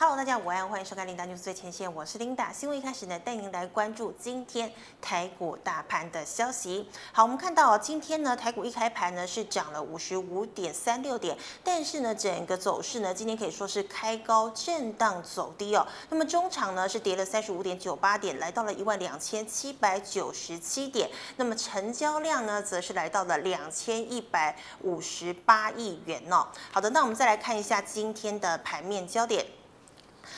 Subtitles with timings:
[0.00, 2.52] Hello，大家午安，欢迎收看《琳达 News 最前线》，我是琳达。
[2.52, 6.88] 新闻一开始呢，带您来关注今天台股大盘的消息。
[7.10, 15.84] 好，我们看到今天呢，台股一开盘呢是涨了五十五点三六点，但是呢，整个走势呢，今天可以说是开高震荡走低哦。
[16.10, 21.10] 那么中场呢是跌了三十五点九八点，来到了一万两千七百九十七点。
[21.38, 26.46] 那么成交量呢，则是来到了两千一百五十八亿元哦。
[26.70, 29.44] 好的，那我们再来看一下今天的盘面焦点。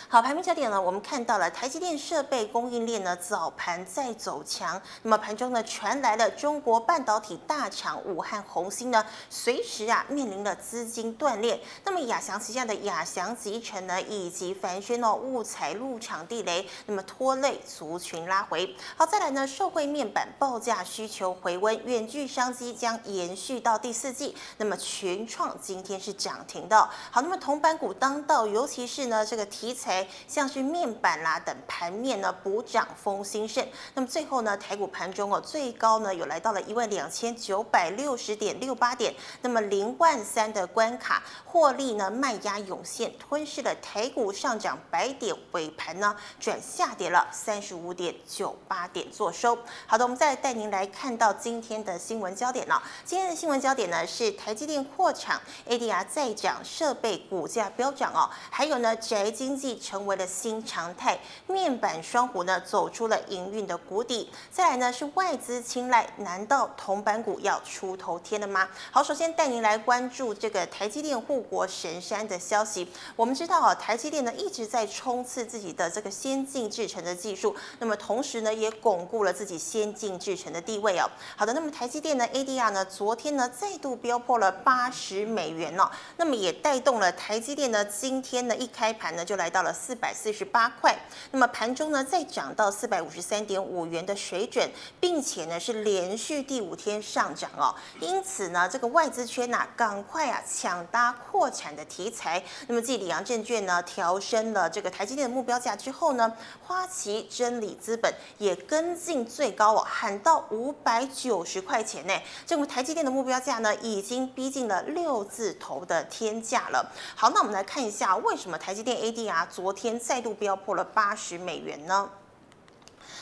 [0.08, 18.74] 好，排名焦点呢，我们看到了台积电设备供应链呢早盘在走强，那么盘中呢传来了中国半导体大厂武汉弘芯呢随时啊面临了资金断裂，那么亚翔旗下的亚翔集成呢以及凡轩哦误踩入场地雷，那么拖累族群拉回。
[18.96, 26.88] 好，再来呢社会面板报价需求回温，远距商机将延续到第四季，那么群创今天是涨停的。
[27.10, 30.06] 好，那么铜板股当道，尤其是呢这个题材材。
[30.28, 49.58] 像是面板啦等盘面呢补涨风兴盛，那么最后呢台股盘中哦最高呢有来到了一万两千九百六十点六八点，那么零万三的关卡，获利呢卖压涌现，吞噬了台股上涨百点，尾盘呢转下跌了三十五点九八点作收。
[49.86, 52.82] 好的，我们再带您来看到今天的新闻焦点了。
[53.04, 59.69] 今天的新闻焦点呢是台积电扩厂，ADR 再涨，设备股价飙涨哦，还有呢宅经济。
[59.78, 64.30] 成为了新常态，面板双虎呢走出了营运的谷底。
[64.50, 68.68] 再来呢是外资青睐，难道铜板股要出头天了吗？
[68.90, 72.88] 好，首先带您来关注这个台积电护国神山的消息。
[73.16, 81.08] 我们知道啊，台积电呢一直在冲刺自己的这个先进制程的技术，那么同时呢也巩固了自己先进制程的地位哦。
[81.36, 89.70] 好的，那么台积电呢 ADR 呢昨天呢再度飙破了八十美元哦，那么也带动了台积电呢今天呢一开盘呢就来到到了。
[89.74, 90.96] 四百四十八块，
[91.32, 97.74] 那么盘中呢再涨到四百五十三点五元的水准，并且呢是连续第五天上涨哦。
[98.00, 102.42] 因此呢，这个外资圈呐、赶快啊抢搭扩产的题材。
[102.68, 106.32] 那么继里昂证券呢调升了这个台积电的目标价之后呢，
[106.66, 112.14] 花旗真理资本也跟进最高哦，喊到五百九十块钱呢。
[112.46, 116.90] 这个台积电的目标价呢已经逼近了六字头的天价了。
[117.14, 122.08] 好，那我们来看一下为什么台积电 ADR 昨天再度飙破了八十美元呢？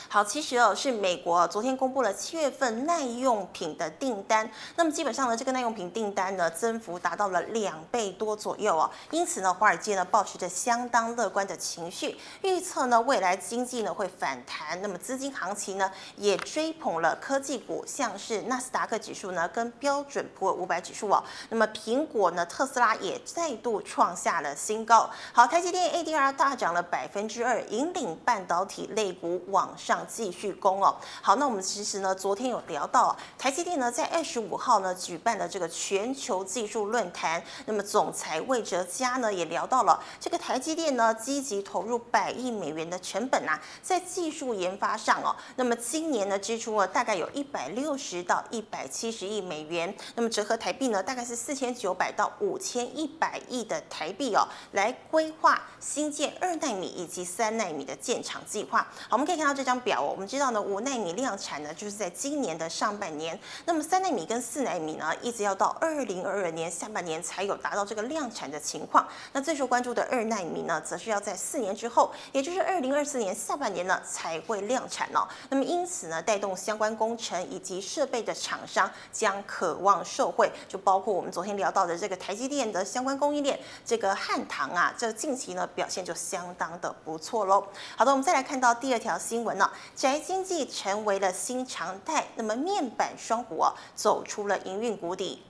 [0.07, 8.89] 好，其实哦，是美国昨天公布了七月份耐用品的订单，那么基本上呢，这个耐用品订单呢，增幅达到了两倍多左右哦。
[9.11, 14.81] 因此呢，华尔街呢，抱持着相当乐观的情绪，预测呢，未来经济呢会反弹。
[14.81, 21.23] 那么资金行情呢，也追捧了科技股，像是纳斯达克指数呢，跟标准普尔五百指数哦。
[21.49, 25.09] 那么苹果呢，特斯拉也再度创下了新高。
[25.33, 30.05] 好，台积电 ADR 大涨了百分之二，引领半导体类股往上。
[30.09, 58.85] 继续攻哦，好，那我们其实呢，昨天有聊到台积电呢，在二十五号呢举办了这个全球技术论坛，那么总裁魏哲嘉呢也聊到了这个台积电呢积极投入百亿美元的成本啊，在技术研发上哦，那么今年呢支出呢大概有一百六十到一百七十亿美元，那么折合台币呢大概是四千九百到五千一百亿的台币哦，来规划新建二奈米以及三奈米的建厂计划。
[59.07, 59.77] 好，我们可以看到这张。
[59.79, 63.39] 表我们知道呢，五纳米量产呢，就是在今年的上半年。
[63.65, 69.07] 那么三纳米跟四纳米呢，一直要到二零二二年下半年才有达到这个量产的情况。
[69.31, 75.25] 那最受关注的二纳米呢，则是要在四年之后，也就是二零二四年下半年呢，才会量产哦。
[75.49, 87.65] 那么因此呢，带动相关工程以及设备的厂商将渴望受惠，就包括我们昨天聊到的这个台积电的相关供应链，这个汉唐啊，这近期呢表现就相当的不错喽。
[87.95, 89.69] 好的，我们再来看到第二条新闻呢。
[89.95, 95.43] 宅经济成为了新常态，那么面板双股哦走出了营运谷底。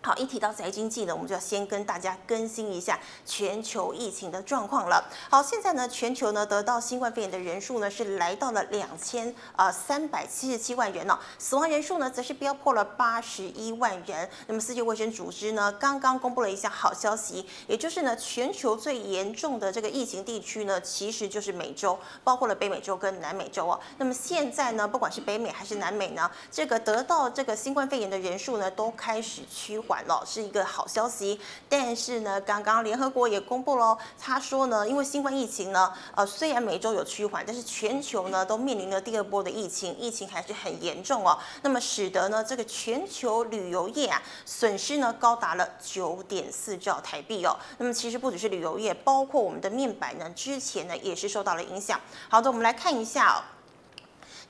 [0.00, 5.04] 好，一提到宅经济呢，我们就要先跟大家更新一下全球疫情的状况了。
[5.28, 14.30] 好，现在呢，全球呢得到新冠肺炎的人数呢是来到了两千啊三百七十七万人哦，死亡人数呢则是飙破了八十一万人。
[14.46, 23.78] 那么世界卫生组织呢刚刚公布了一项好消息，也就是呢全球最严重的这个疫情地区呢其实就是美洲，包括了北美洲跟南美洲哦。
[23.98, 30.04] 那么现在呢，不管是北美还是南美呢，这个得到这个新冠肺炎的人数呢都开始趋缓。
[30.06, 31.38] 了，是一个好消息。
[31.68, 41.36] 但是呢，刚刚联合国也公布了，他说呢，因为新冠疫情呢，呃，虽然美洲有趋缓，但是全球呢都面临了第二波的疫情，疫情还是很严重哦。
[41.62, 47.56] 那么使得呢，这个全球旅游业啊，损失呢高达了九点四兆台币哦。
[47.78, 52.00] 那么其实不只是旅游业，包括我们的面板呢，之前呢也是受到了影响。
[52.28, 53.42] 好的，我们来看一下。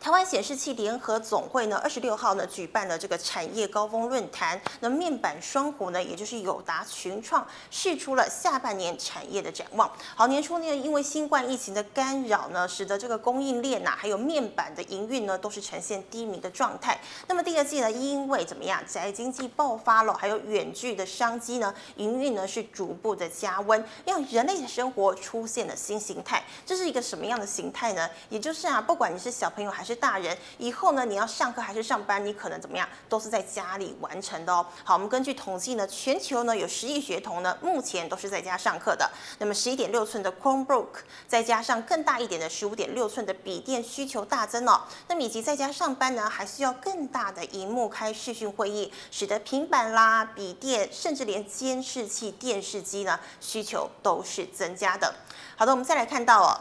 [0.01, 4.59] 台湾显示器联合总会呢，二十六号呢举办了这个产业高峰论坛。
[4.79, 9.91] 那面板双虎呢，也就是友达、群创，释出了下半年产业的展望。
[10.15, 16.97] 好，年初呢，因为新冠疫情的干扰呢，使得这个供应链呐、啊，还有面板的营运呢，都是呈现低迷的状态。
[17.27, 26.45] 那么第二季呢，因为怎么样，宅经济爆发了，还有远距的商机呢，营运呢是逐步的加温，让人类的生活出现了新形态。
[26.65, 28.09] 这是一个什么样的形态呢？
[28.29, 34.67] 也就是啊，不管你是小朋友还是是大人，以后呢，你要上课还是上班，你可能怎么样，都是在家里完成的哦。
[34.85, 39.11] 好，我们根据统计呢，全球呢有十亿学童呢，目前都是在家上课的。
[39.39, 40.89] 那么十一点六寸的 Chromebook，
[41.27, 44.83] 再加上更大一点的十五点六寸的笔电需求大增哦。
[45.09, 55.15] 那么以及在家上班呢，还需要更大的荧幕开视讯会议，使得平板啦、笔电，甚至连监视器、电视机呢，需求都是增加的。
[55.57, 56.61] 好的，我们再来看到哦。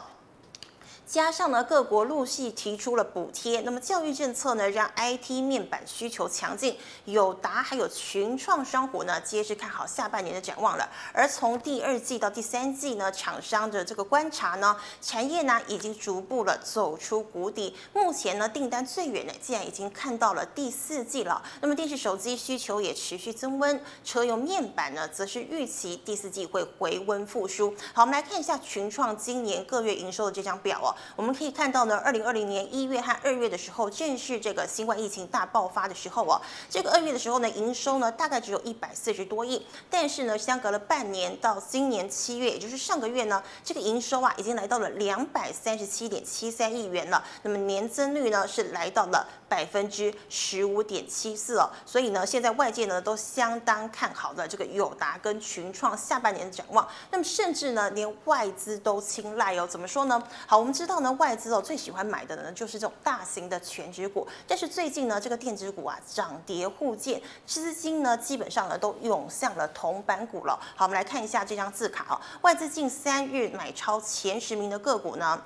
[1.08, 6.76] 加上呢，各国陆续提出了补贴，那么教育政策呢，让 IT 面板需求强劲，
[7.06, 10.86] 友达还有群创双虎呢，皆是看好下半年的展望了。
[11.14, 17.74] 而从第二季到第三季呢，厂商的这个观察呢，产业呢已经逐步了走出谷底。
[17.94, 21.42] 目前呢，订单最远呢，竟然已经看到了第四季了。
[21.62, 27.74] 那么电视手机需求也持续增温，车用面板呢，则是预期第四季会回温复苏。
[27.94, 30.94] 好，我们来看一下群创今年各月营收的这张表哦。
[31.16, 36.40] 我们可以看到呢，二零二零年一月和二月的时候，正是这个新冠疫情大爆发的时候哦。
[36.68, 47.22] 这个二月的时候呢，营收呢大概只有一百四十多亿，但是呢，相隔了半年到今年七月，也就是上个月呢，这个营收啊已经来到了两百三十七点七三亿元了。
[47.42, 51.70] 那么年增率呢是来到了百分之十五点七四哦。
[51.84, 56.86] 所以呢，现在外界呢都相当看好的这个友达跟群创下半年的展望。
[57.10, 59.66] 那么甚至呢，连外资都青睐哦。
[59.66, 60.22] 怎么说呢？
[60.46, 60.98] 好，我们知道。
[60.98, 70.58] 呢外资哦最喜欢买的呢就是这种大型的全值股，但是最近呢这个电子股啊涨跌互见，资金呢基本上呢都涌向了铜板股了。
[70.74, 75.40] 好，我们来看一下这张字卡哦，外资近三日买超前十名的个股呢，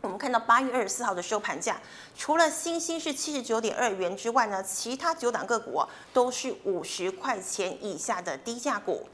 [0.00, 1.80] 我们看到八月二十四号的收盘价，
[2.16, 9.06] 除了欣兴是七十九点二元之外呢，其他九档个股啊都是五十块钱以下的低价股。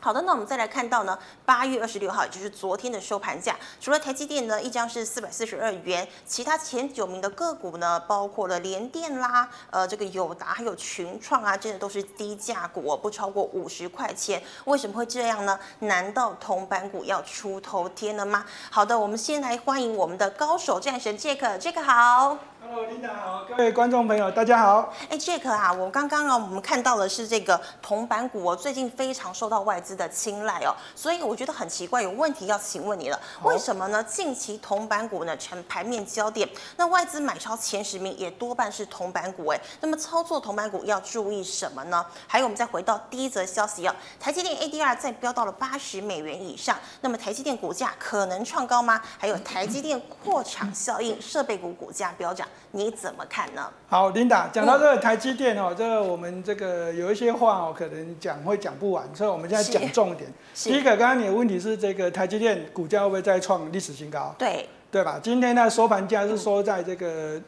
[0.00, 14.42] 好的，那我们再来看到呢，八月二十六号，也就是昨天的收盘价，除了台积电呢，一张是四百四十二元，其他前九名的个股呢，包括了联电啦，呃，这个友达还有群创啊，真的都是低价股哦，不超过五十块钱。
[14.66, 15.58] 为什么会这样呢？
[15.80, 18.44] 难道铜板股要出头天了吗？
[18.70, 22.38] 好的，我们先来欢迎我们的高手战神 Jack，Jack 好。
[22.70, 24.92] Hello，琳达好，各位观众朋友，大家好。
[25.08, 33.18] 哎，Jack 啊，我刚刚啊，我们看到的是这个铜板股哦，最近非常受到外资的青睐哦，所以我觉得很奇怪，有问题要请问你了。
[33.42, 34.04] 为什么呢？
[34.04, 42.04] 近期铜板股呢成盘面焦点，那外资买超前十名也多半是铜板股哎，那么操作铜板股要注意什么呢？
[42.26, 49.00] 还有，我们再回到第一则消息哦，台积电 ADR 再飙到了八十美元以上，那么台积电股价可能创高吗？
[49.16, 52.46] 还有台积电扩厂效应，设备股股价飙涨。
[52.72, 53.70] 你怎么看呢？
[53.88, 60.32] 好，琳达讲到这个台积电哦，这个我们这个有一些话哦，可能讲会讲不完，所以我们现在讲重点。
[60.54, 64.34] 第一个，刚刚你的问题是这个台积电股价会不会再创历史新高？
[64.38, 65.18] 对，对吧？
[65.22, 67.40] 今天呢收盘价是收在这个。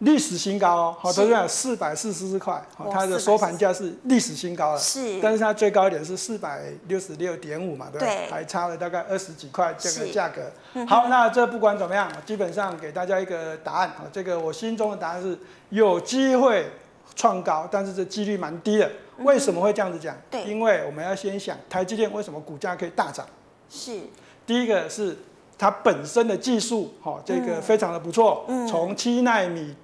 [0.00, 8.14] 嗯历史新高哦，好，都是讲四百四十四块，好，它的收盘价是历史新高了，是，但是它最高点是四百六十六点五嘛，对不对？
[8.14, 10.52] 对，还差了大概二十几块这个价格。
[10.86, 15.36] 好，那这不管怎么样，基本上给大家一个答案啊，这个我心中的答案是
[15.70, 16.70] 有机会
[17.16, 18.88] 创高，但是这几率蛮低的。
[19.24, 20.16] 为什么会这样子讲？
[20.30, 23.26] 对，因为我们要先想台积电为什么股价可以大涨？
[23.68, 23.98] 是，
[24.46, 25.18] 第一个是
[25.58, 29.74] 它本身的技术，哈，这个非常的不错，从七纳米。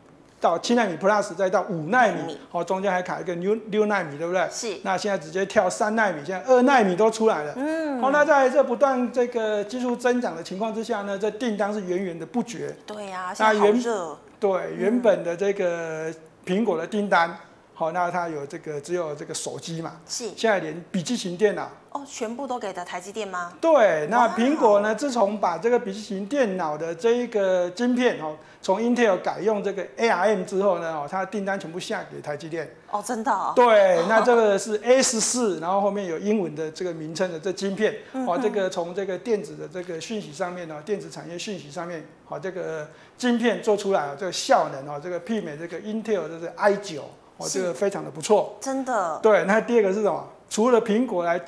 [0.44, 4.46] 到七纳米 Plus，再到五纳米，好，中间还卡一个六六纳米，对不对？
[4.50, 4.76] 是。
[4.82, 7.54] 那现在直接跳三纳米，现在二纳米都出来了。
[7.56, 7.98] 嗯。
[7.98, 12.76] 好，那在这不断这个技术增长的情况之下呢，这订单是源源的不绝。
[12.84, 14.18] 对呀、啊，现在好热。
[14.38, 16.12] 对，原本的这个
[16.44, 17.34] 苹果的订单，
[17.76, 23.52] 好，那它有这个只有这个手机嘛，是，现在连笔记型电脑哦，全部都给的台积电吗？
[23.60, 32.72] 对，那苹果呢，自从把这个笔记型电脑的这一个晶片哦，从 Intel 改用这个 ARM 之后呢，哦，它的订单全部下给台积电。
[32.92, 33.52] 哦，真的、哦？
[33.56, 37.92] 对，那这个是十四，然后后面有英文的这个名称的这晶片，
[38.24, 42.88] 哦，这个从这个电子的这个讯息上面呢，电子产业讯息上面，好，这个
[43.18, 47.10] 晶片做出来这个效能哦，这个媲美这个 Intel 的这个 i 九。
[47.36, 49.18] 哦，这个非常的不错，真的。
[49.22, 50.26] 对，那第二个是什么？
[50.48, 51.40] 除了苹果来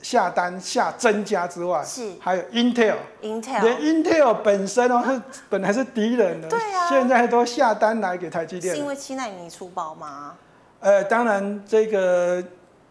[0.00, 8.74] 下单下增加之外，是还有 Intel，Intel，连 Intel 本身哦，是本来是敌人的，对啊，现在都下单来给台积电。
[8.74, 10.34] 是因为七纳米出包吗？
[10.80, 12.42] 呃，当然这个。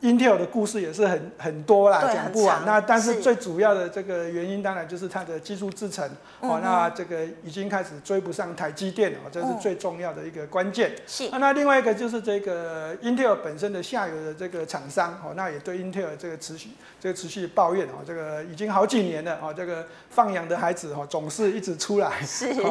[0.03, 2.65] Intel 的故事也是很很多啦，讲不完。
[2.65, 6.05] 那但是最主要的这个原因，当然就是它的技术制程
[6.41, 10.91] 哦，那这个已经开始追不上台积电哦，这是最重要的一个关键。
[11.07, 11.29] 是。
[11.39, 22.21] 那另外一个就是这个 Intel 本身的下游的这个厂商哦，那也对 Intel 这个持续这个持续抱怨哦，这个已经好几年了哦，这个放养的孩子哦，总是一直出来。
[22.23, 22.53] 是。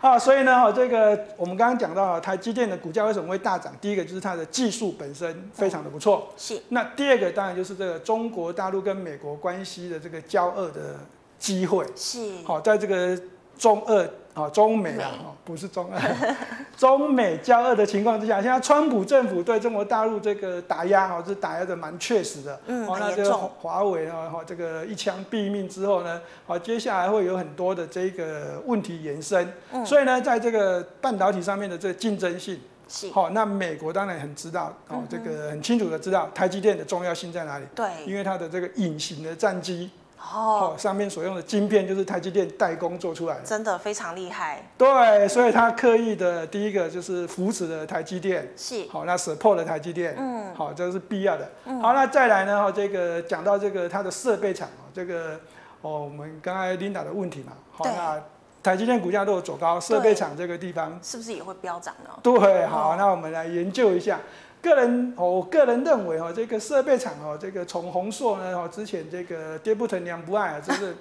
[0.00, 3.72] 啊，所以呢，哈，这个我们刚刚讲到台积电的股价为什么会大涨？
[3.80, 6.28] 第一个就是它的技术本身非常的不错。
[6.36, 6.60] 是。
[6.68, 10.96] 那第二个当然就是这个中国大陆跟美国关系的这个交恶的
[11.38, 11.84] 机会。
[11.96, 12.32] 是。
[12.44, 13.18] 好，在这个
[13.58, 14.08] 中俄。
[14.36, 15.98] 啊，中美啊，不是中俄，
[16.76, 22.60] 中美交恶的情况之下，现在川普政府对中国大陆这个打压，哦，是打压的蛮确实的。
[22.66, 29.50] 嗯，哦，那这个华为啊，哈，这个一枪毙命之后呢，好，接下来会有很多的这个问题延伸。
[29.72, 37.64] 嗯，所以呢，在这个半导体上面的这个竞争性，是，好，那美国当然很知道，哦，这个很清楚的知道台积电的重要性在哪里。
[37.74, 39.90] 对，因为它的这个隐形的战机。
[40.34, 44.68] 哦，上面所用的晶片就是台积电代工做出来的，真的非常厉害。
[44.76, 51.48] 对，所以他刻意的第一个就是扶持了台积电，是好，那 support 了台积电，嗯，好，这是必要的。
[51.64, 52.62] 嗯好，那再来呢？
[52.62, 55.38] 哈，这个讲到这个它的设备厂这个
[55.80, 58.20] 哦，我们刚才 Linda 的问题嘛，好，那
[58.62, 62.10] 台积电股价都有走高，设备厂这个地方是不是也会飙涨呢？
[62.22, 64.18] 对，好，那我们来研究一下。
[64.62, 70.96] 个人，我个人认为哈，这个设备厂哦，这个从红硕呢，哦，之前这个跌不疼娘不爱啊，就是，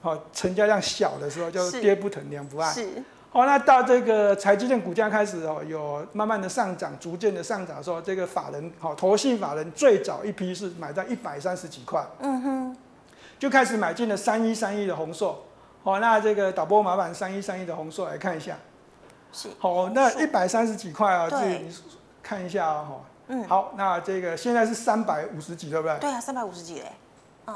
[0.00, 12.76] 好成交量小的时候叫做爹不疼娘不爱，是，好，那到这个台积电股价开始哦，有慢慢的上涨，逐渐的上涨的时候，这个法人，好，投信法人最早一批是买在一百三十几块，嗯哼，
[13.40, 15.44] 就开始买进了三一三一的红硕，
[15.82, 18.56] 好，那这个导播麻烦三一三一的红硕来看一下，
[19.32, 21.74] 是，好，那一百三十几块啊，这你。
[22.30, 25.98] 看一下啊，哈，嗯，好，那这个现在是三百五十几，对不对？
[25.98, 26.84] 对啊，三百五十几嘞。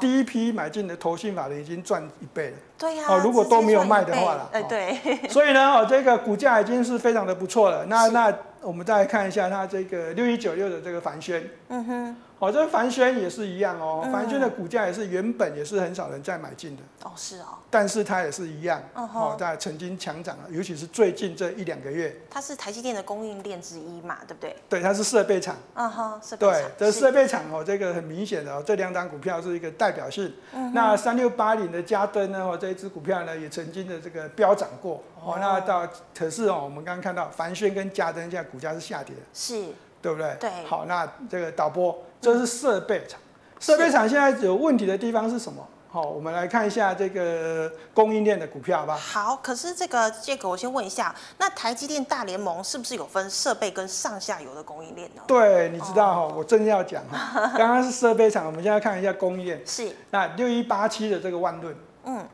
[0.01, 2.57] 第一批买进的投信法人已经赚一倍了。
[2.77, 3.05] 对呀。
[3.07, 4.99] 哦，如果都没有卖的话了，哎，对。
[5.31, 7.85] 所以呢，哦，这个股价已经是非常的不错了。
[7.85, 11.47] 那那我们再来看一下它这个六一九六的这个凡轩。
[11.69, 12.15] 嗯哼。
[12.37, 16.83] 哦，这个帆宣也是一样哦，凡轩的股价也是原本也是很少人在买进的。
[17.03, 17.45] 哦，是哦。
[17.71, 22.13] 但是它也是一样，哦，在曾经强涨了，尤其是最近这一两个月。
[22.29, 24.53] 它是台积电的供应链之一嘛，对不对？
[24.67, 25.55] 对，它是设备厂。
[25.75, 26.61] 嗯哼，设备厂。
[26.61, 30.33] 对，这设备厂哦，这个很明显的哦，这两档股票是一个代表性。
[30.53, 35.01] 嗯那三六八零的嘉登呢，哦，这一支股票呢也曾经的这个飙涨过。
[35.25, 39.21] 哦，那到可是哦，我们刚刚看到凡轩跟嘉登现在股价是下跌的。
[39.33, 39.65] 是。
[40.01, 40.37] 对不对？
[40.39, 40.49] 对。
[40.65, 43.19] 好，那这个导播，这是设备厂。
[43.59, 45.67] 设备厂现在有问题的地方是什么？
[45.89, 48.97] 好，我们来看一下这个供应链的股票，好吧？
[48.97, 55.21] 好，可是这个借个我先问一下，那台积电大联盟是不是有分设备跟上下游的供应链呢？
[55.25, 59.59] 对，你知道哈，我正要讲哈，刚刚是设备厂，我们现在看一下供应链。
[59.65, 59.89] 是。
[60.11, 62.27] 那六一八七的这个万润，嗯，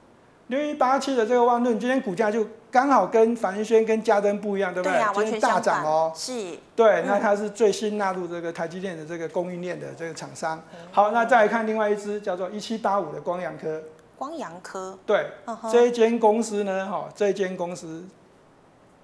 [0.52, 2.46] 六一八七的这个万润，今天股价就。
[2.72, 4.94] 刚好跟凡轩跟嘉登不一样，对不对？
[4.94, 6.10] 对啊，今天大涨哦。
[6.16, 6.58] 是。
[6.74, 10.58] 对，那它是最新纳入这个台积电的这个供应链的这个厂商。
[10.90, 13.84] 好，那再来看另外一只叫做一七八五的光阳科。
[14.18, 14.98] 光阳科。
[15.06, 15.26] 对，
[15.70, 18.06] 这一间公司呢，哈，这一间公司。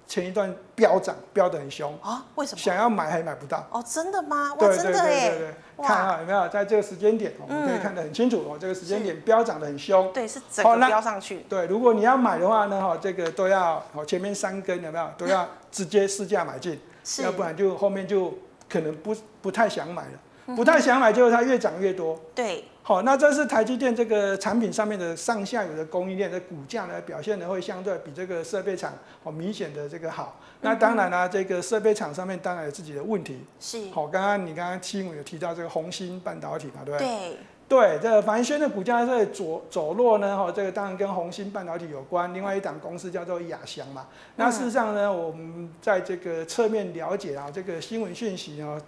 [0.08, 2.24] 前一段飙涨，飙得很凶啊！
[2.36, 2.58] 为什么？
[2.58, 3.84] 想要买还买不到哦？
[3.86, 4.54] 真的吗？
[4.54, 5.54] 哇，真的耶！
[5.76, 8.56] 看啊，有没有在这个时间点，我们可以看得很清楚哦。
[8.58, 11.44] 这个时间点飙涨得很凶，对，是整个飙上去。
[11.46, 16.80] 对，如果你要买的话呢，哈，这个都要哦，前面三根有没有都要直接市价买进，
[17.22, 18.32] 要不然就后面就
[18.66, 22.18] 可能不不太想买了，不太想买，就是它越涨越多。
[22.34, 22.64] 对。
[22.88, 30.40] 好，那这是台积电这个产品上面的上下游的供应链的股价呢，表现呢会相对比这个设备厂好明显的这个好。
[30.62, 33.44] 那当然呢、啊，这个设备厂上面当然有自己的问题。
[33.60, 33.90] 是。
[33.90, 37.06] 好，刚刚你刚刚七五有提到这个鸿芯半导体嘛，对不对？
[37.06, 37.36] 对。
[37.68, 42.32] 对，这个凡轩的股价在走走弱呢，哈，这个当然跟鸿芯半导体有关。
[42.32, 44.06] 另外一档公司叫做亚翔嘛。
[44.36, 48.80] 那事实上呢，我们在这个侧面了解啊，这个新闻讯息啊。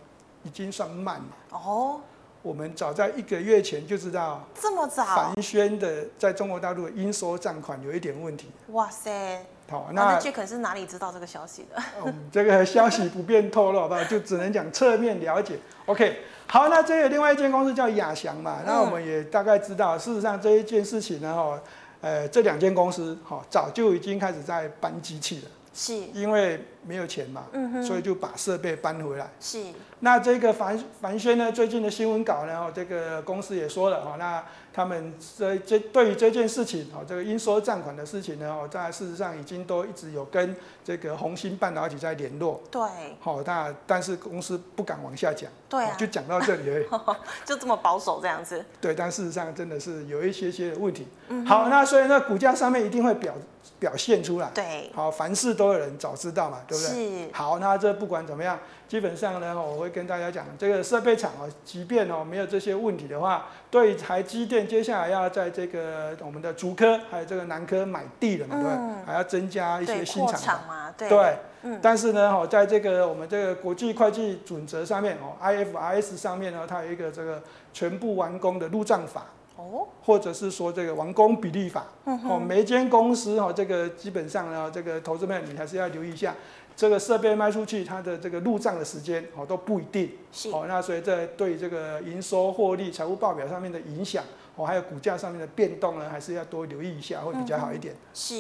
[0.43, 1.25] 已经算慢了。
[1.51, 2.01] 哦，
[2.43, 8.51] 我们早在一个月前就知道，这么早，凡轩的在中国大陆的应收账款有一点问题。
[8.69, 9.45] 哇塞！
[9.69, 11.81] 好，那这可能是哪里知道这个消息的？
[12.05, 14.03] 嗯，这个消息不便透露，好不好？
[14.05, 15.59] 就只能讲侧面了解。
[15.87, 21.61] OK，好，那这个另外一间公司叫亚翔嘛，那我们也大概知道，事实上这一件事情呢，哈，
[22.01, 29.31] 呃，这两间公司哈早就已经开始在搬机器了，是，因为没有钱嘛，嗯哼，所以就把设备搬回来。
[29.41, 29.63] 是，
[30.01, 34.43] 那这个凡凡轩呢，最近的新闻稿呢，哈，这个公司也说了，哈，那。
[34.73, 42.63] 他们这这对于这件事情，哦，这个应收账款的事情呢，哦，在事实上已经都一直有跟这个鸿星半导体在联络。
[42.71, 42.81] 对。
[43.19, 45.51] 好，那但是公司不敢往下讲。
[45.69, 45.97] 对啊。
[45.99, 46.87] 就讲到这里而已。
[47.45, 48.65] 就这么保守这样子。
[48.81, 51.09] 对，但事实上真的是有一些些问题。
[51.27, 51.45] 嗯。
[51.45, 53.35] 好，那所以呢，股价上面一定会表
[53.81, 54.49] 表现出来。
[54.55, 54.89] 对。
[54.95, 57.25] 好，凡事都有人早知道嘛，对不对？
[57.25, 57.29] 是。
[57.33, 58.59] 好，那这不管怎么样，
[58.89, 64.67] 基本上呢，我会跟大家讲，这个设备厂哦，即便哦没有这些问题的话，对台积电。
[64.67, 71.09] 接下来要在这个我们的竹科还有这个南科买地了嘛，对、嗯，还要增加一些新厂厂嘛，对。
[71.09, 71.79] 对，嗯。
[71.83, 86.35] 但是呢，哈，在这个我们这个国际会计准则上面哦，IFRS 上面呢，它有一个这个全部完工的入账法，哦，或者是说这个完工比例法，哦，每一间公司哦，这个基本上呢，这个投资们你还是要留意一下。
[86.81, 90.11] 这个设备卖出去，它的这个入账的时间哦都不一定，
[90.51, 94.25] 哦，那所以在对这个营收、获利、财务报表上面的影响，
[94.61, 97.95] 哦，还有股价上面的变动呢，还是要多留意一下，会比较好一点。
[97.95, 98.35] 嗯、是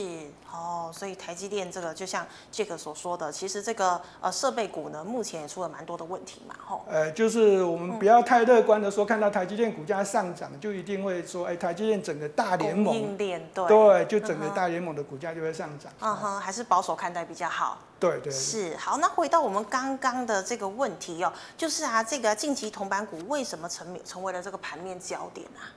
[0.52, 6.84] 哦，所以台积电这个就像杰克所说的，其实这个呃设备股呢，目前也出了蛮多的问题嘛，吼。
[6.88, 15.90] 呃，就是我们不要太乐观的说，看到台积电股价上涨，就一定会说，哎，台积电整个大联盟，对，对，就整个大联盟的股价就会上涨。
[16.00, 17.78] 嗯哼，还是保守看待比较好。
[17.98, 25.68] 对对，对是好，那回到我们刚刚的这个问题哦，就是啊，这个近期铜板股为什么成成为了这个盘面焦点啊？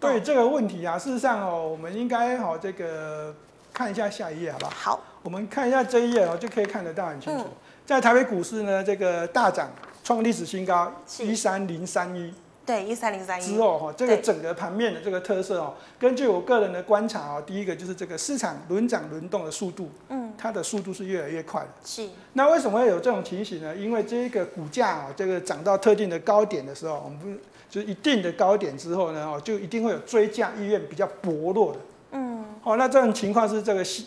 [0.00, 3.34] 对这个问题啊，事实上哦，我们应该好这个
[3.72, 4.72] 看一下下一页好不好？
[4.72, 7.52] 好，我们看一下这一页哦，就可以看得到很清楚，嗯、
[7.84, 9.70] 在台北股市呢，这个大涨
[10.02, 12.32] 创历史新高一三零三一。
[12.66, 21.68] 对，一三零三一之后哈，这个整个盘面的这个特色哦，根据我个人的观察哦，第一个就是这个市场轮涨轮动的速度，嗯，它的速度是越来越快的。
[21.84, 22.08] 是。
[22.34, 23.74] 那为什么会有这种情形呢？
[23.74, 31.78] 因为这个股价哦，这个涨到特定的高点的时候，我们就是一定的高点之后呢，哦，就一定会有追价意愿比较薄弱的。
[32.12, 32.44] 嗯。
[32.64, 34.04] 哦，那这种情况是这个心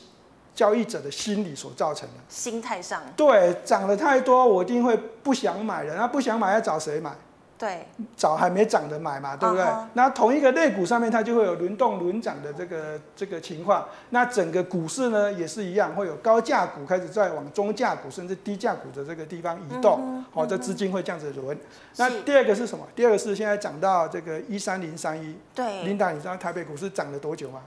[0.54, 2.16] 交易者的心理所造成的。
[2.30, 3.02] 心态上。
[3.16, 5.96] 对，涨得太多，我一定会不想买了。
[5.96, 7.12] 那不想买，要找谁买？
[7.56, 7.88] 对，
[8.18, 9.86] 早还没涨的买嘛，对不对？Uh -huh.
[9.94, 13.88] 那同一个类股上面，它就会有轮动轮涨的这个这个情况。
[14.10, 20.24] 那整个股市呢，也是一样，会有高价股开始在往中价股甚至低价股的这个地方移动。
[20.32, 21.58] 好、uh 这资金会这样子轮。
[21.96, 22.86] 那第二个是什么？
[22.96, 25.38] 第二个是现在涨到这个一三零三一。
[25.56, 27.62] 对，琳达，你知道台北股市涨了多久吗？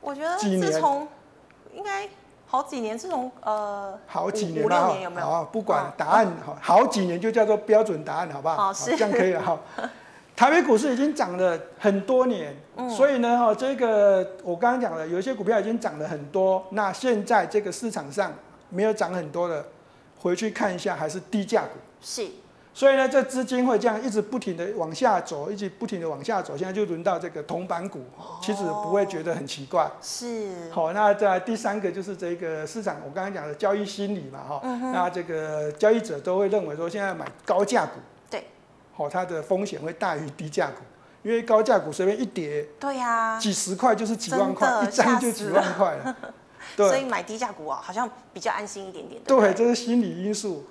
[0.00, 1.08] 我觉得自从
[1.72, 2.08] 应该。
[2.50, 8.56] 好几年，这种呃，好几年了哈，好，不管答案好，好几年就叫做标准答案，好不好？
[8.56, 9.60] 好，是这样可以了哈。
[10.34, 18.32] 台北股市已经涨了很多年，嗯，所以呢，哈，这个我刚刚讲的，有一些股票已经涨了很多，那现在这个市场上
[18.70, 19.62] 没有涨很多的，
[20.18, 21.70] 回去看一下，还是低价股。
[22.00, 22.26] 是。
[22.78, 26.56] 所以呢，这资金会这样一直不停的往下走，一直不停的往下走。
[26.56, 28.04] 现在就轮到这个铜板股，
[28.40, 29.90] 其实不会觉得很奇怪。
[30.00, 30.70] 是。
[30.70, 34.92] 好，那在第三个就是这个市场，我刚刚讲的交易心理嘛，哈、嗯。
[34.92, 37.98] 那这个交易者都会认为说，现在买高价股，
[38.30, 38.44] 对。
[38.94, 40.82] 好，它的风险会大于低价股，
[41.24, 46.16] 因为高价股随便一跌，对呀、啊，几十块就是几万块，一张就几万块了。
[46.76, 46.88] 对。
[46.88, 49.20] 所以买低价股啊，好像比较安心一点点。
[49.24, 50.64] 对，对，这是心理因素。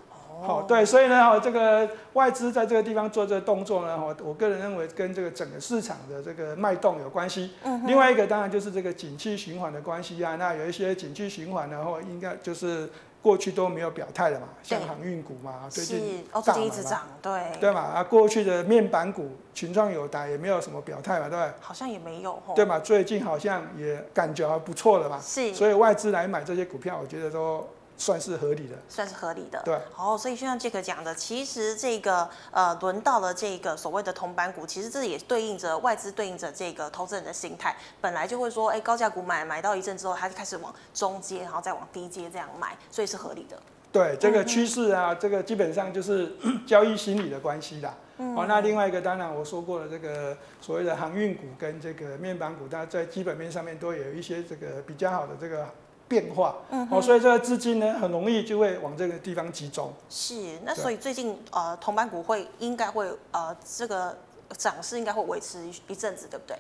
[0.45, 7.51] 好，对，所以呢，哈，这个外资在这个地方做这个动作呢，哈，我个人认为跟这个整个市场的这个脉动有关系。
[7.63, 7.85] 嗯。
[7.85, 12.89] 另外一个当然就是这个景气循环的关系啊，那有一些景气循环，呢，或应该就是
[13.21, 17.41] 过去都没有表态的嘛，像航运股嘛，最近哦，最近一直涨，对。
[17.59, 21.37] 对嘛，啊，过去的面板股群创有达也没有什么表态嘛，对。
[21.59, 22.41] 好像也没有。
[22.55, 25.19] 对嘛，最近好像也感觉还不错了嘛。
[25.21, 25.53] 是。
[25.53, 27.67] 所以外资来买这些股票，我觉得都。
[27.97, 29.59] 算是合理的，算是合理的。
[29.65, 43.59] 对，好，所以就像杰克讲的，其实这个呃，轮到了这个所谓的铜板股，其实这也对应着外资对应着这个投资人的心态，本来就会说，哎，高价股买买到一阵之后，他就开始往中阶，然后再往低阶这样买，所以是合理的。
[43.91, 46.31] 对，这个趋势啊，嗯、这个基本上就是
[46.67, 47.95] 交易心理的关系啦。
[48.19, 48.35] 嗯。
[48.35, 55.67] 好， 那另外一个，当然我说过了，这个所谓的航运股跟这个面板股，它在基本面上面都有一些这个比较好的这个。
[56.07, 59.93] 变化，嗯，哦，所以这个资金呢很容易就会往这个地方集中。
[60.09, 64.17] 是，那所以最近呃，铜板股会应该会呃，这个
[64.57, 66.57] 涨势应该会维持一阵子，对不对？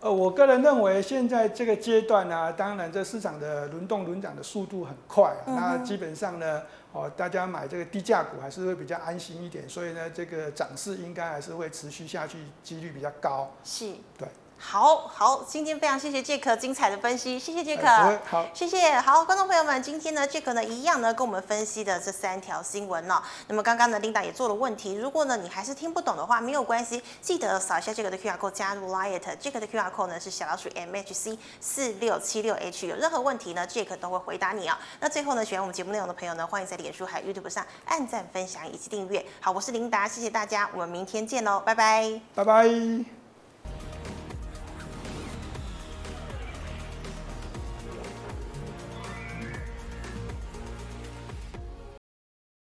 [0.00, 13.48] 呃，我个人认为现在这个阶段呢、啊，当然这市场的轮动轮涨的速度很快、啊嗯，那基本上呢，哦，大家买这个低价股还是会比较安心一点，所以呢，这个涨势应该还是会持续下去，几率比较高。
[13.62, 14.26] 是，对。
[14.64, 18.18] 好好，今天非常谢谢杰克精彩的分析，谢谢杰克、哎。
[18.24, 18.92] 好，谢谢。
[19.00, 23.22] 好，观众朋友们，今天呢，杰克呢一样呢跟我们分析的这三条新闻呢、哦。
[23.48, 29.36] 那么刚刚呢，Linda 也做了问题，如果呢你还是听不懂的话，没有关系，记得扫一下杰克的 QR code 加入 Liet，。
[29.36, 34.82] 杰克的 QR code 呢是小老鼠 MHC 四六七六 H，有任何问题呢，杰克都会回答你啊、哦。
[35.00, 39.26] 那最后呢，喜欢我们节目内容的朋友呢，欢迎在脸书还有 YouTube 上按赞、分享以及订阅。
[39.40, 43.21] 好，我是琳达，谢谢大家，我们明天见喽，拜拜，拜拜。